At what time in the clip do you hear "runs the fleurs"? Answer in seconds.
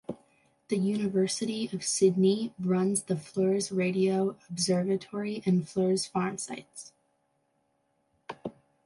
2.59-3.71